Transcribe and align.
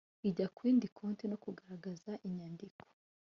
ijya 0.27 0.47
ku 0.55 0.61
yindi 0.67 0.87
konti 0.97 1.23
no 1.31 1.37
kugaragaza 1.43 2.11
inyandiko 2.27 2.83